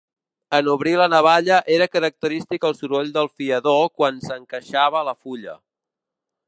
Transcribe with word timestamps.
En 0.59 0.69
obrir 0.71 0.93
la 1.01 1.07
navalla 1.13 1.59
era 1.75 1.89
característic 1.97 2.67
el 2.71 2.75
soroll 2.79 3.13
del 3.19 3.31
fiador 3.41 3.81
quan 4.01 4.19
s'encaixava 4.29 5.09
la 5.11 5.19
fulla. 5.27 5.59